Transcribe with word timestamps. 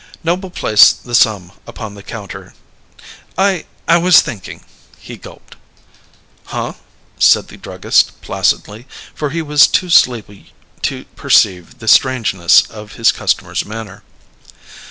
Noble 0.23 0.49
placed 0.49 1.03
the 1.03 1.13
sum 1.13 1.51
upon 1.67 1.93
the 1.93 2.01
counter. 2.01 2.55
"I 3.37 3.65
I 3.87 3.97
was 3.99 4.19
thinking" 4.19 4.65
He 5.07 5.15
gulped. 5.15 5.57
"Huh?" 6.45 6.73
said 7.19 7.49
the 7.49 7.57
druggist 7.57 8.19
placidly, 8.19 8.87
for 9.13 9.29
he 9.29 9.43
was 9.43 9.67
too 9.67 9.91
sleepy 9.91 10.53
to 10.81 11.05
perceive 11.15 11.77
the 11.77 11.87
strangeness 11.87 12.63
of 12.67 12.93
his 12.93 13.11
customer's 13.11 13.63
manner. 13.63 14.01